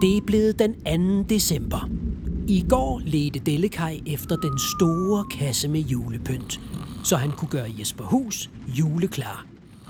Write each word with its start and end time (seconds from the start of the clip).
Det 0.00 0.16
er 0.16 0.20
blevet 0.20 0.58
den 0.58 0.74
2. 1.22 1.28
december. 1.28 1.88
I 2.48 2.64
går 2.68 3.00
ledte 3.04 3.38
Dellekaj 3.38 4.00
efter 4.06 4.36
den 4.36 4.58
store 4.58 5.24
kasse 5.30 5.68
med 5.68 5.80
julepynt, 5.80 6.60
så 7.04 7.16
han 7.16 7.30
kunne 7.30 7.48
gøre 7.48 7.74
Jesper 7.78 8.04
Hus 8.04 8.50
juleklar. 8.66 9.46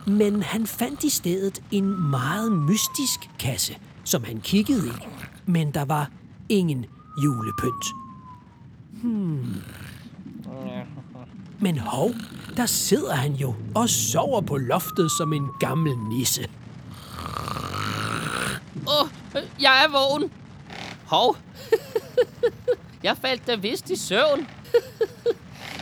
Men 0.07 0.43
han 0.43 0.67
fandt 0.67 1.05
i 1.05 1.11
stedet 1.11 1.63
en 1.71 2.11
meget 2.11 2.53
mystisk 2.53 3.31
kasse, 3.39 3.77
som 4.05 4.25
han 4.25 4.41
kiggede 4.41 4.87
i. 4.87 4.93
Men 5.47 5.71
der 5.71 5.85
var 5.85 6.11
ingen 6.49 6.87
julepynt. 7.25 7.85
Hmm. 9.03 9.55
Men 11.59 11.79
hov, 11.79 12.11
der 12.57 12.67
sidder 12.67 13.15
han 13.15 13.33
jo 13.33 13.55
og 13.75 13.89
sover 13.89 14.41
på 14.41 14.57
loftet 14.57 15.11
som 15.11 15.33
en 15.33 15.47
gammel 15.61 15.99
nisse. 15.99 16.49
Åh, 18.87 19.03
oh, 19.03 19.09
jeg 19.61 19.85
er 19.85 19.91
vågen. 19.91 20.31
Hov. 21.07 21.37
jeg 23.03 23.17
faldt 23.17 23.47
da 23.47 23.55
vist 23.55 23.91
i 23.91 23.97
søvn. 23.97 24.49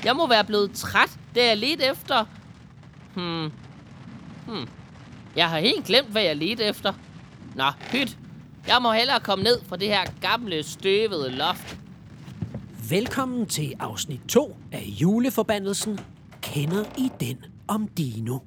jeg 0.05 0.17
må 0.17 0.27
være 0.27 0.45
blevet 0.45 0.73
træt, 0.73 1.11
da 1.35 1.47
jeg 1.47 1.57
ledte 1.57 1.85
efter... 1.85 2.25
Hmm. 3.15 3.53
Hmm. 4.47 4.69
Jeg 5.37 5.51
har 5.51 5.59
helt 5.59 5.85
glemt, 5.85 6.09
hvad 6.09 6.23
jeg 6.23 6.37
ledte 6.37 6.65
efter. 6.65 6.93
Nå, 7.55 7.65
pyt. 7.91 8.17
Jeg 8.67 8.83
må 8.83 8.93
hellere 8.93 9.21
komme 9.21 9.45
ned 9.45 9.61
fra 9.69 9.77
det 9.77 9.89
her 9.89 10.05
gamle, 10.21 10.63
støvede 10.63 11.31
loft. 11.31 11.77
Velkommen 12.91 13.47
til 13.47 13.75
afsnit 13.81 14.21
2 14.29 14.57
af 14.73 14.85
Juleforbandelsen. 14.87 16.01
Kender 16.43 16.85
I 16.99 17.11
den 17.21 17.45
om 17.69 17.89
Dino? 17.89 18.39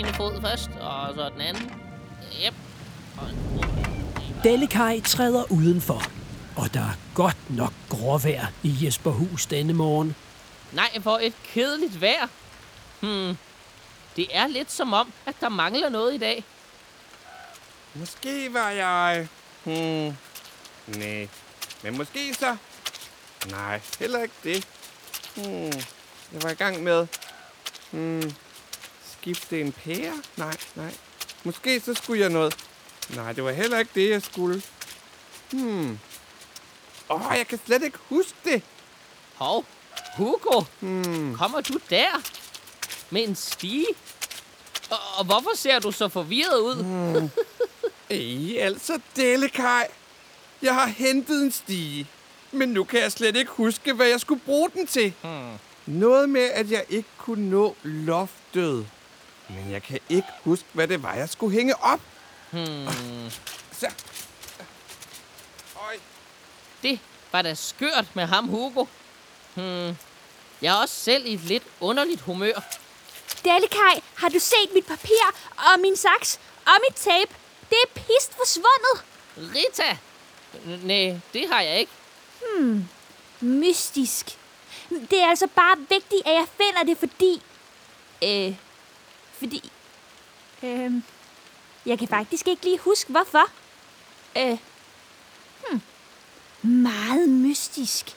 Ene 0.00 0.12
fod 0.14 0.40
først, 0.40 0.70
og 0.80 1.14
så 1.14 1.28
den 1.34 1.40
anden. 1.40 1.89
Yep. 2.44 2.54
Dellekaj 4.44 5.00
træder 5.00 5.52
udenfor, 5.52 6.02
og 6.56 6.74
der 6.74 6.80
er 6.80 6.94
godt 7.14 7.50
nok 7.50 7.72
gråvejr 7.88 8.46
i 8.62 8.78
Jesper 8.82 9.10
Hus 9.10 9.46
denne 9.46 9.72
morgen. 9.72 10.16
Nej, 10.72 10.98
hvor 11.02 11.18
et 11.18 11.34
kedeligt 11.44 12.00
vejr. 12.00 12.26
Hmm. 13.00 13.36
Det 14.16 14.26
er 14.30 14.46
lidt 14.46 14.72
som 14.72 14.92
om, 14.92 15.12
at 15.26 15.34
der 15.40 15.48
mangler 15.48 15.88
noget 15.88 16.14
i 16.14 16.18
dag. 16.18 16.44
Måske 17.94 18.52
var 18.52 18.70
jeg... 18.70 19.28
Hmm. 19.64 20.16
Nej. 20.86 21.28
Men 21.82 21.96
måske 21.98 22.34
så... 22.34 22.56
Nej, 23.50 23.80
heller 23.98 24.22
ikke 24.22 24.34
det. 24.44 24.68
Hmm. 25.36 25.72
Jeg 26.32 26.42
var 26.42 26.50
i 26.50 26.54
gang 26.54 26.82
med... 26.82 27.06
Hmm. 27.90 28.34
Skifte 29.12 29.60
en 29.60 29.72
pære? 29.72 30.12
Nej, 30.36 30.56
nej. 30.74 30.94
Måske 31.44 31.80
så 31.80 31.94
skulle 31.94 32.20
jeg 32.20 32.30
noget... 32.30 32.56
Nej, 33.14 33.32
det 33.32 33.44
var 33.44 33.50
heller 33.52 33.78
ikke 33.78 33.90
det, 33.94 34.10
jeg 34.10 34.22
skulle. 34.22 34.62
Hmm. 35.52 35.98
Åh, 37.10 37.26
oh, 37.30 37.36
jeg 37.38 37.46
kan 37.46 37.60
slet 37.66 37.82
ikke 37.82 37.98
huske 38.08 38.34
det. 38.44 38.62
Hov, 39.34 39.64
Hugo, 40.16 40.62
Hmm. 40.80 41.34
kommer 41.36 41.60
du 41.60 41.78
der? 41.90 42.22
Med 43.10 43.28
en 43.28 43.36
stige? 43.36 43.86
Og, 44.90 44.98
og 45.18 45.24
hvorfor 45.24 45.50
ser 45.56 45.78
du 45.78 45.92
så 45.92 46.08
forvirret 46.08 46.58
ud? 46.60 46.82
Mm. 46.82 47.30
Ej, 48.10 48.58
altså, 48.58 49.00
Delekaj. 49.16 49.88
Jeg 50.62 50.74
har 50.74 50.86
hentet 50.86 51.42
en 51.42 51.52
stige. 51.52 52.06
Men 52.52 52.68
nu 52.68 52.84
kan 52.84 53.00
jeg 53.00 53.12
slet 53.12 53.36
ikke 53.36 53.50
huske, 53.50 53.92
hvad 53.92 54.06
jeg 54.06 54.20
skulle 54.20 54.40
bruge 54.44 54.70
den 54.74 54.86
til. 54.86 55.12
Hmm. 55.22 55.52
Noget 55.86 56.28
med, 56.28 56.40
at 56.54 56.70
jeg 56.70 56.84
ikke 56.88 57.08
kunne 57.18 57.50
nå 57.50 57.76
loftet. 57.82 58.88
Men 59.54 59.72
jeg 59.72 59.82
kan 59.82 59.98
ikke 60.08 60.28
huske, 60.44 60.64
hvad 60.72 60.88
det 60.88 61.02
var, 61.02 61.14
jeg 61.14 61.28
skulle 61.28 61.56
hænge 61.56 61.82
op. 61.82 62.00
Hmm. 62.50 62.86
Så. 63.72 63.86
Øj. 65.76 65.96
Det 66.82 67.00
var 67.32 67.42
da 67.42 67.54
skørt 67.54 68.16
med 68.16 68.26
ham, 68.26 68.48
Hugo. 68.48 68.84
Hmm. 69.54 69.96
Jeg 70.62 70.76
er 70.76 70.80
også 70.82 70.94
selv 70.94 71.26
i 71.26 71.34
et 71.34 71.40
lidt 71.40 71.62
underligt 71.80 72.20
humør. 72.20 72.60
Dalekaj, 73.44 74.00
har 74.14 74.28
du 74.28 74.38
set 74.38 74.70
mit 74.74 74.86
papir 74.86 75.34
og 75.56 75.80
min 75.80 75.96
saks 75.96 76.40
og 76.66 76.72
mit 76.88 76.96
tape? 76.96 77.34
Det 77.70 77.78
er 77.84 77.88
pist 77.94 78.34
forsvundet. 78.36 79.04
Rita! 79.36 79.96
Nej, 80.86 81.20
det 81.32 81.48
har 81.52 81.60
jeg 81.60 81.78
ikke. 81.78 81.92
Mystisk. 83.40 84.38
Det 84.90 85.22
er 85.22 85.28
altså 85.28 85.46
bare 85.46 85.76
vigtigt, 85.78 86.26
at 86.26 86.32
jeg 86.32 86.46
finder 86.56 86.82
det, 86.84 86.98
fordi... 86.98 87.42
Øh, 88.24 88.54
fordi... 89.40 89.72
Øh, 90.62 90.92
jeg 91.86 91.98
kan 91.98 92.08
faktisk 92.08 92.48
ikke 92.48 92.64
lige 92.64 92.78
huske, 92.78 93.10
hvorfor. 93.10 93.50
Øh, 94.36 94.58
hmm, 95.70 95.80
meget 96.82 97.28
mystisk. 97.28 98.16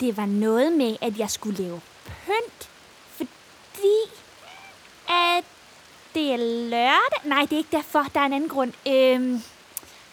Det 0.00 0.16
var 0.16 0.26
noget 0.26 0.72
med, 0.72 0.96
at 1.00 1.18
jeg 1.18 1.30
skulle 1.30 1.62
lave 1.62 1.80
pynt, 2.06 2.70
fordi 3.16 3.98
at 5.08 5.44
det 6.14 6.32
er 6.32 6.36
lørdag. 6.70 7.20
Nej, 7.24 7.40
det 7.40 7.52
er 7.52 7.56
ikke 7.56 7.76
derfor. 7.76 8.02
Der 8.14 8.20
er 8.20 8.24
en 8.24 8.32
anden 8.32 8.48
grund. 8.48 8.72
Øh, 8.86 9.40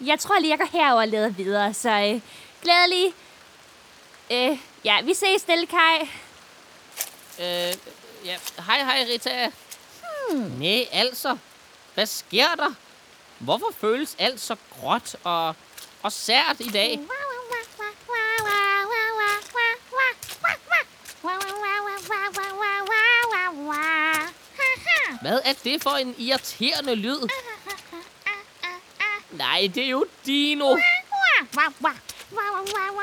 jeg 0.07 0.19
tror 0.19 0.39
lige, 0.39 0.49
jeg 0.49 0.59
går 0.59 0.77
herover 0.77 1.01
og 1.01 1.07
leder 1.07 1.29
videre, 1.29 1.73
så 1.73 1.89
øh, 1.89 2.21
glædelig 2.61 3.13
Øh, 4.31 4.57
ja, 4.85 5.01
vi 5.01 5.13
ses, 5.13 5.41
Stille 5.41 5.67
Kai. 5.67 6.01
Øh, 7.39 7.73
ja. 8.25 8.37
Hej, 8.65 8.83
hej, 8.83 9.05
Rita. 9.09 9.51
Hmm. 10.29 10.51
Nej, 10.59 10.87
altså. 10.91 11.37
Hvad 11.93 12.05
sker 12.05 12.55
der? 12.55 12.73
Hvorfor 13.39 13.73
føles 13.81 14.15
alt 14.19 14.41
så 14.41 14.55
gråt 14.69 15.15
og, 15.23 15.55
og 16.03 16.11
sært 16.11 16.55
i 16.59 16.69
dag? 16.69 16.99
Hvad 25.21 25.39
er 25.45 25.53
det 25.63 25.83
for 25.83 25.89
en 25.89 26.15
irriterende 26.17 26.95
lyd? 26.95 27.27
Nej, 29.31 29.71
det 29.75 29.83
er 29.83 29.89
jo 29.89 30.05
Dino. 30.25 30.77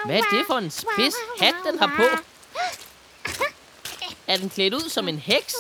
Hvad 0.07 0.19
er 0.19 0.23
det 0.31 0.47
for 0.47 0.59
en 0.59 0.71
spids 0.71 1.15
hat, 1.41 1.55
den 1.65 1.79
har 1.79 1.93
på? 1.97 2.03
Er 4.27 4.37
den 4.37 4.51
klædt 4.51 4.75
ud 4.75 4.89
som 4.89 5.09
en 5.09 5.19
heks? 5.19 5.55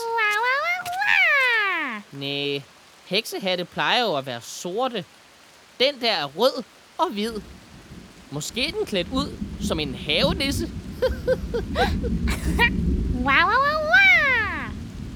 Nej, 2.12 2.62
heksehatte 3.04 3.65
plejer 3.65 4.03
jo 4.03 4.16
at 4.16 4.26
være 4.26 4.41
sorte. 4.43 5.04
Den 5.81 6.00
der 6.00 6.12
er 6.12 6.25
rød 6.25 6.62
og 6.98 7.10
hvid. 7.10 7.32
Måske 8.31 8.69
er 8.69 8.72
den 8.72 8.87
klædt 8.87 9.09
ud 9.12 9.37
som 9.66 9.81
en 9.81 9.94
havenisse. 9.94 10.71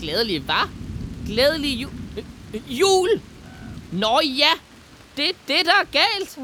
Glædelig 0.00 0.49
var. 0.49 0.70
Glædelig 1.26 1.82
ju- 1.82 1.91
øh, 2.55 2.79
jul. 2.81 3.08
Nå 3.93 4.20
ja, 4.25 4.50
det 5.17 5.29
er 5.29 5.32
det, 5.49 5.67
der 5.67 5.73
er 5.81 5.85
galt. 5.93 6.38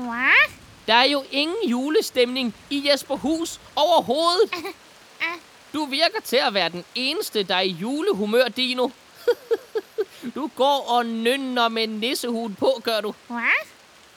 Der 0.86 0.94
er 0.94 1.04
jo 1.04 1.24
ingen 1.30 1.56
julestemning 1.70 2.54
i 2.70 2.88
Jesper 2.92 3.16
Hus 3.16 3.60
overhovedet. 3.76 4.50
Du 5.72 5.84
virker 5.84 6.20
til 6.24 6.36
at 6.36 6.54
være 6.54 6.68
den 6.68 6.84
eneste, 6.94 7.42
der 7.42 7.54
er 7.54 7.60
i 7.60 7.70
julehumør, 7.70 8.48
Dino. 8.48 8.88
Du 10.34 10.50
går 10.56 10.84
og 10.88 11.06
nynner 11.06 11.68
med 11.68 11.86
nissehuden 11.86 12.54
på, 12.54 12.80
gør 12.84 13.00
du. 13.00 13.14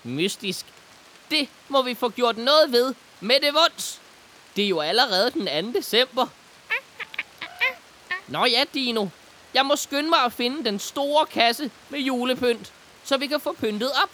Mystisk. 0.03 0.65
Det 1.31 1.49
må 1.69 1.81
vi 1.81 1.95
få 1.95 2.09
gjort 2.09 2.37
noget 2.37 2.71
ved 2.71 2.93
med 3.19 3.35
det 3.41 3.53
vunds. 3.53 4.01
Det 4.55 4.63
er 4.63 4.67
jo 4.67 4.79
allerede 4.79 5.31
den 5.31 5.73
2. 5.73 5.79
december. 5.79 6.27
Nå 8.27 8.45
ja, 8.45 8.63
Dino. 8.73 9.07
Jeg 9.53 9.65
må 9.65 9.75
skynde 9.75 10.09
mig 10.09 10.19
at 10.19 10.33
finde 10.33 10.65
den 10.65 10.79
store 10.79 11.25
kasse 11.25 11.71
med 11.89 11.99
julepynt, 11.99 12.73
så 13.03 13.17
vi 13.17 13.27
kan 13.27 13.39
få 13.39 13.53
pyntet 13.53 13.91
op. 14.03 14.09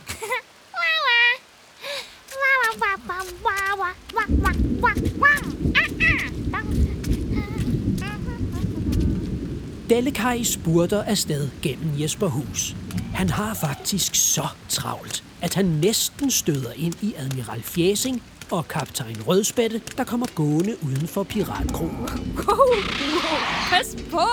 Dellekaj 9.89 10.43
spurter 10.43 11.03
afsted 11.03 11.49
gennem 11.61 12.01
Jesper 12.01 12.27
Hus. 12.27 12.75
Han 13.13 13.29
har 13.29 13.53
faktisk 13.53 14.15
så 14.15 14.47
travlt, 14.69 15.23
at 15.41 15.53
han 15.53 15.65
næsten 15.65 16.31
støder 16.31 16.71
ind 16.75 17.03
i 17.03 17.13
Admiral 17.17 17.61
Fjæsing 17.63 18.23
og 18.51 18.67
kaptajn 18.67 19.17
Rødspætte, 19.27 19.81
der 19.97 20.03
kommer 20.03 20.27
gående 20.35 20.75
uden 20.83 21.07
for 21.07 21.23
piratkronen. 21.23 22.09
Wow, 22.35 22.45
wow, 22.47 23.39
pas 23.69 23.97
på, 24.11 24.27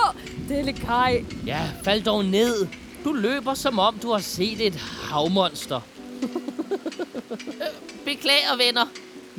Delikaj. 0.49 1.23
Ja, 1.45 1.69
fald 1.83 2.03
dog 2.03 2.25
ned. 2.25 2.67
Du 3.03 3.13
løber, 3.13 3.53
som 3.53 3.79
om 3.79 3.99
du 3.99 4.11
har 4.11 4.19
set 4.19 4.67
et 4.67 4.75
havmonster. 4.75 5.81
Beklager, 8.05 8.57
venner. 8.57 8.85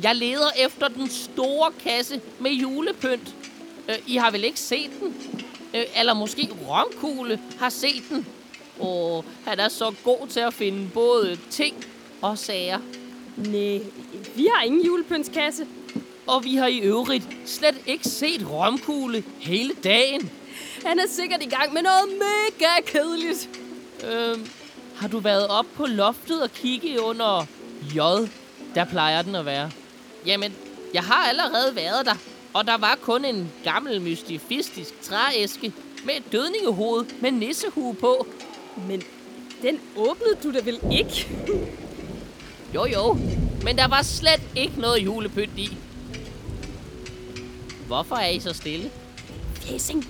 Jeg 0.03 0.15
leder 0.15 0.49
efter 0.65 0.87
den 0.87 1.09
store 1.09 1.71
kasse 1.83 2.21
med 2.39 2.51
julepynt. 2.51 3.35
Øh, 3.89 3.95
I 4.07 4.15
har 4.15 4.31
vel 4.31 4.43
ikke 4.43 4.59
set 4.59 4.89
den? 4.99 5.15
Øh, 5.73 5.83
Eller 5.99 6.13
måske 6.13 6.49
Romkugle 6.69 7.39
har 7.59 7.69
set 7.69 8.03
den. 8.09 8.25
Åh, 8.79 9.23
han 9.45 9.59
er 9.59 9.69
så 9.69 9.93
god 10.03 10.27
til 10.27 10.39
at 10.39 10.53
finde 10.53 10.89
både 10.93 11.37
ting 11.49 11.85
og 12.21 12.37
sager. 12.37 12.79
Nej, 13.37 13.79
vi 14.35 14.47
har 14.55 14.63
ingen 14.63 14.85
julepyntskasse. 14.85 15.67
Og 16.27 16.43
vi 16.43 16.55
har 16.55 16.67
i 16.67 16.79
øvrigt 16.79 17.23
slet 17.45 17.75
ikke 17.87 18.07
set 18.07 18.49
Romkugle 18.51 19.23
hele 19.39 19.73
dagen. 19.83 20.31
Han 20.85 20.99
er 20.99 21.07
sikkert 21.09 21.43
i 21.43 21.49
gang 21.49 21.73
med 21.73 21.81
noget 21.81 22.19
mega 22.19 22.81
kedeligt. 22.85 23.49
Øhm, 24.11 24.49
har 24.95 25.07
du 25.07 25.19
været 25.19 25.47
op 25.47 25.65
på 25.75 25.85
loftet 25.85 26.43
og 26.43 26.53
kigge 26.53 27.01
under 27.01 27.45
J? 27.95 27.97
Der 28.75 28.85
plejer 28.85 29.21
den 29.21 29.35
at 29.35 29.45
være. 29.45 29.71
Jamen, 30.25 30.53
jeg 30.93 31.03
har 31.03 31.29
allerede 31.29 31.75
været 31.75 32.05
der. 32.05 32.15
Og 32.53 32.67
der 32.67 32.77
var 32.77 32.97
kun 33.01 33.25
en 33.25 33.51
gammel 33.63 34.01
mystifistisk 34.01 35.01
trææske 35.01 35.73
med 36.05 36.13
et 36.17 36.31
dødningehoved 36.31 37.05
med 37.21 37.31
nissehue 37.31 37.95
på. 37.95 38.27
Men 38.87 39.03
den 39.61 39.79
åbnede 39.95 40.37
du 40.43 40.53
da 40.53 40.59
vel 40.63 40.79
ikke? 40.91 41.27
Jo 42.75 42.85
jo, 42.85 43.17
men 43.63 43.77
der 43.77 43.87
var 43.87 44.01
slet 44.01 44.41
ikke 44.55 44.79
noget 44.79 45.05
julepynt 45.05 45.57
i. 45.57 45.77
Hvorfor 47.87 48.15
er 48.15 48.29
I 48.29 48.39
så 48.39 48.53
stille? 48.53 48.91
Fæsing, 49.53 50.07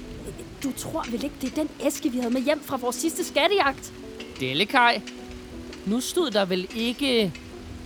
du 0.64 0.72
tror 0.78 1.06
vel 1.12 1.24
ikke, 1.24 1.36
det 1.42 1.52
er 1.52 1.56
den 1.56 1.70
æske, 1.86 2.12
vi 2.12 2.18
havde 2.18 2.34
med 2.34 2.42
hjem 2.42 2.64
fra 2.64 2.78
vores 2.78 2.96
sidste 2.96 3.26
skattejagt? 3.26 3.94
Dellekaj, 4.40 5.02
nu 5.86 6.00
stod 6.00 6.32
der 6.32 6.46
vel 6.46 6.68
ikke 6.76 7.34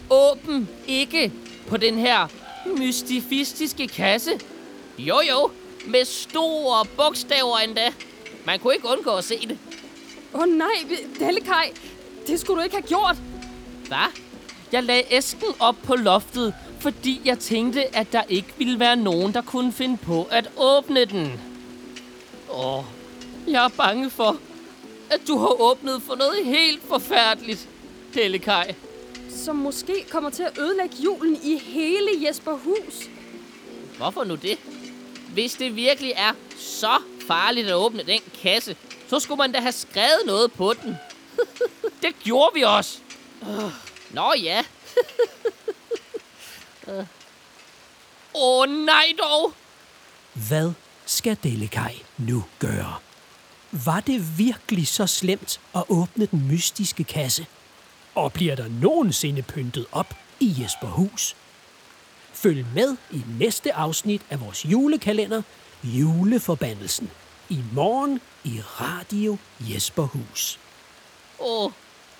åben 0.09 0.69
ikke 0.87 1.31
på 1.67 1.77
den 1.77 1.97
her 1.97 2.27
mystifistiske 2.65 3.87
kasse? 3.87 4.31
Jo 4.97 5.19
jo, 5.29 5.51
med 5.85 6.05
store 6.05 6.85
bogstaver 6.97 7.57
endda. 7.57 7.93
Man 8.45 8.59
kunne 8.59 8.73
ikke 8.73 8.87
undgå 8.87 9.11
at 9.11 9.23
se 9.23 9.47
det. 9.47 9.57
Åh 10.33 10.41
oh, 10.41 10.47
nej, 10.47 10.85
Delikaj, 11.19 11.71
det 12.27 12.39
skulle 12.39 12.59
du 12.59 12.63
ikke 12.63 12.75
have 12.75 12.87
gjort. 12.87 13.15
Hvad? 13.87 14.21
Jeg 14.71 14.83
lagde 14.83 15.03
æsken 15.11 15.53
op 15.59 15.75
på 15.83 15.95
loftet, 15.95 16.53
fordi 16.79 17.21
jeg 17.25 17.39
tænkte, 17.39 17.95
at 17.95 18.13
der 18.13 18.23
ikke 18.29 18.53
ville 18.57 18.79
være 18.79 18.95
nogen, 18.95 19.33
der 19.33 19.41
kunne 19.41 19.71
finde 19.71 19.97
på 19.97 20.27
at 20.31 20.49
åbne 20.57 21.05
den. 21.05 21.39
Åh, 22.53 22.83
jeg 23.47 23.65
er 23.65 23.69
bange 23.69 24.09
for, 24.09 24.37
at 25.09 25.21
du 25.27 25.37
har 25.37 25.61
åbnet 25.61 26.01
for 26.01 26.15
noget 26.15 26.45
helt 26.45 26.83
forfærdeligt, 26.87 27.69
Dellekaj. 28.13 28.75
Som 29.35 29.55
måske 29.55 30.05
kommer 30.09 30.29
til 30.29 30.43
at 30.43 30.57
ødelægge 30.57 30.95
julen 31.03 31.35
i 31.43 31.57
hele 31.57 32.27
Jesperhus. 32.27 33.09
Hvorfor 33.97 34.23
nu 34.23 34.35
det? 34.35 34.57
Hvis 35.33 35.53
det 35.53 35.75
virkelig 35.75 36.13
er 36.15 36.31
så 36.57 37.01
farligt 37.27 37.67
at 37.67 37.73
åbne 37.73 38.03
den 38.03 38.19
kasse, 38.41 38.75
så 39.07 39.19
skulle 39.19 39.37
man 39.37 39.51
da 39.51 39.59
have 39.59 39.71
skrevet 39.71 40.21
noget 40.25 40.51
på 40.51 40.73
den. 40.83 40.95
det 42.03 42.19
gjorde 42.23 42.51
vi 42.53 42.61
også. 42.61 42.99
Nå 44.11 44.33
ja. 44.43 44.63
Åh 46.87 47.05
oh, 48.33 48.69
nej 48.69 49.13
dog. 49.19 49.53
Hvad 50.33 50.71
skal 51.05 51.37
Delikaj 51.43 51.95
nu 52.17 52.43
gøre? 52.59 52.95
Var 53.71 53.99
det 53.99 54.37
virkelig 54.37 54.87
så 54.87 55.07
slemt 55.07 55.59
at 55.75 55.83
åbne 55.89 56.25
den 56.25 56.47
mystiske 56.47 57.03
kasse? 57.03 57.45
Og 58.15 58.33
bliver 58.33 58.55
der 58.55 58.67
nogensinde 58.67 59.41
pyntet 59.41 59.85
op 59.91 60.13
i 60.39 60.55
Jesperhus? 60.61 61.35
Følg 62.33 62.65
med 62.75 62.97
i 63.11 63.21
næste 63.39 63.73
afsnit 63.73 64.21
af 64.29 64.41
vores 64.41 64.65
julekalender, 64.65 65.41
Juleforbandelsen. 65.83 67.11
I 67.49 67.63
morgen 67.73 68.21
i 68.43 68.61
Radio 68.61 69.37
Jesperhus. 69.59 70.59
Åh, 71.39 71.65
oh, 71.65 71.71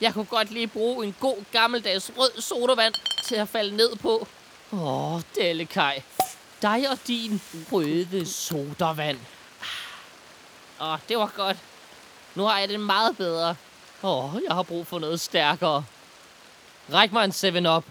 jeg 0.01 0.13
kunne 0.13 0.25
godt 0.25 0.51
lige 0.51 0.68
bruge 0.68 1.06
en 1.06 1.16
god 1.19 1.44
gammeldags 1.51 2.12
rød 2.18 2.42
sodavand 2.42 2.94
til 3.25 3.36
at 3.36 3.50
falde 3.50 3.75
ned 3.78 3.96
på. 3.96 4.28
Åh, 4.72 5.13
oh, 5.13 5.22
Dellekaj. 5.36 6.01
Dig 6.62 6.89
og 6.92 6.98
din 7.07 7.42
røde 7.72 8.25
sodavand. 8.25 9.18
Ah. 10.80 10.88
Åh, 10.88 10.94
oh, 10.94 11.00
det 11.10 11.18
var 11.18 11.31
godt. 11.36 11.57
Nu 12.36 12.44
har 12.44 12.60
jeg 12.60 12.69
det 12.69 12.80
meget 12.80 13.18
bedre. 13.18 13.56
Åh, 14.03 14.35
oh, 14.35 14.41
jeg 14.47 14.55
har 14.55 14.63
brug 14.63 14.88
for 14.88 15.00
noget 15.00 15.19
stærkere. 15.19 15.83
Ræk 16.94 17.11
mig 17.11 17.23
en 17.23 17.31
7-Up. 17.31 17.83